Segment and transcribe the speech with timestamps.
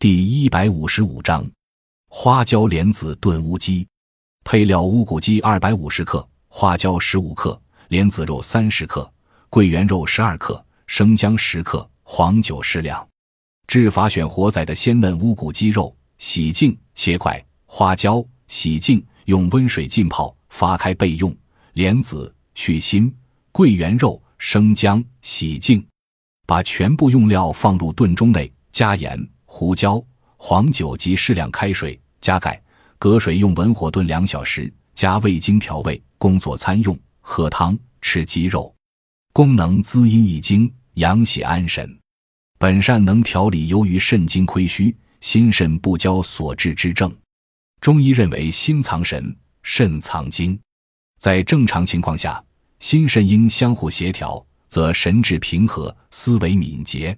[0.00, 1.44] 第一百五十五章，
[2.08, 3.84] 花椒莲子炖乌鸡。
[4.44, 9.12] 配料：乌骨鸡二百五十克，花椒十五克，莲子肉三十克，
[9.50, 13.04] 桂圆肉十二克，生姜十克，黄酒适量。
[13.66, 17.32] 制法：选活宰的鲜嫩乌骨鸡肉，洗净切块；
[17.66, 21.36] 花椒洗净，用温水浸泡，发开备用。
[21.72, 23.12] 莲子去心，
[23.50, 25.84] 桂圆肉、生姜洗净。
[26.46, 30.00] 把全部用料放入炖盅内，加盐、胡椒、
[30.36, 32.62] 黄酒及适量开水，加盖，
[32.98, 36.96] 隔水用文火炖两小时，加味精调味，供做餐用。
[37.20, 38.72] 喝汤吃鸡肉，
[39.32, 41.98] 功能滋阴益精、养血安神。
[42.58, 47.12] 本善能调理由于肾精亏虚、心肾不交所致之症。
[47.80, 50.58] 中医认为，心藏神，肾藏精。
[51.18, 52.42] 在正常情况下，
[52.80, 54.44] 心肾应相互协调。
[54.68, 57.16] 则神志平和，思维敏捷。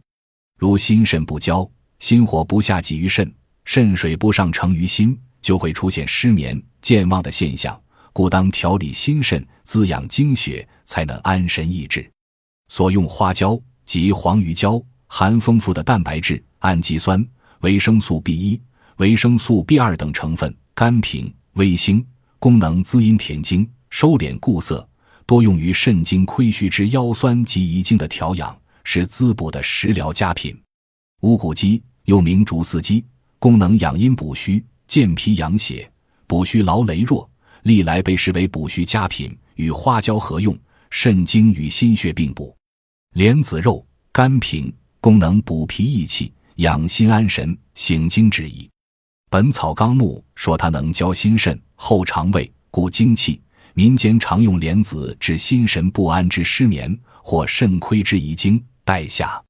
[0.57, 1.69] 如心肾不交，
[2.01, 3.33] 心火不下济于肾，
[3.65, 7.79] 肾水不上承于心，就会出现失眠、健忘的现象。
[8.13, 12.11] 故当调理心肾，滋养精血，才能安神益智。
[12.69, 17.25] 所用花椒及黄鱼胶含丰富的蛋白质、氨基酸、
[17.61, 18.61] 维生素 B 一、
[18.97, 22.05] 维生素 B 二等成分，甘平微辛，
[22.39, 24.87] 功能滋阴填精、收敛固涩。
[25.27, 30.59] 多用于肾精亏虚之腰酸及遗精的调养，是滋补的食疗佳品。
[31.21, 33.05] 乌骨鸡又名竹丝鸡，
[33.39, 35.91] 功能养阴补虚、健脾养血、
[36.27, 37.29] 补虚劳羸弱，
[37.63, 39.37] 历来被视为补虚佳品。
[39.57, 42.57] 与花椒合用，肾精与心血并补。
[43.15, 48.63] 莲子肉甘平，功能补脾益气、养心安神、醒精之意。
[49.29, 53.39] 《本草纲目》说它能交心肾、后肠胃，固精气。
[53.75, 59.43] 民间常用莲子治心神不安之失眠，或肾亏之遗精、带下。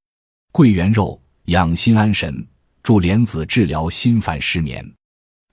[0.51, 2.47] 桂圆肉养心安神，
[2.83, 4.85] 助莲子治疗心烦失眠。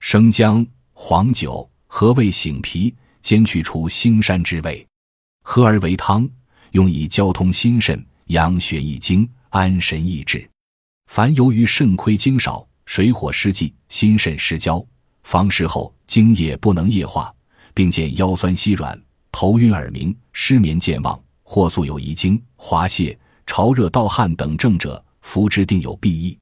[0.00, 4.86] 生姜、黄酒和胃醒脾，兼去除腥膻之味，
[5.42, 6.28] 合而为汤，
[6.72, 10.48] 用以交通心肾，养血益精，安神益智。
[11.06, 14.84] 凡由于肾亏精少、水火失济、心肾失交，
[15.22, 17.34] 方食后精液不能液化。
[17.74, 19.00] 并见腰酸膝软、
[19.30, 23.16] 头晕耳鸣、失眠健忘，或素有遗精、滑泻、
[23.46, 26.38] 潮热盗汗等症者，服之定有裨益。